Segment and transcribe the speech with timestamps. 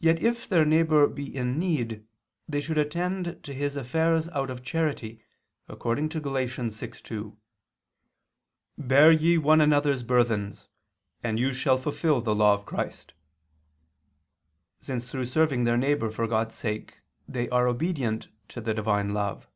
[0.00, 2.04] Yet if their neighbor be in need,
[2.48, 5.22] they should attend to his affairs out of charity,
[5.68, 6.32] according to Gal.
[6.32, 7.36] 6:2,
[8.76, 10.66] "Bear ye one another's burthens:
[11.22, 13.14] and so you shall fulfil the law of Christ,"
[14.80, 16.98] since through serving their neighbor for God's sake,
[17.28, 19.46] they are obedient to the divine love.